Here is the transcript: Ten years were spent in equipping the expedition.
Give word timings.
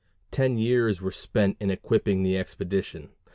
Ten 0.31 0.57
years 0.57 0.99
were 0.99 1.11
spent 1.11 1.57
in 1.59 1.69
equipping 1.69 2.23
the 2.23 2.35
expedition. 2.35 3.11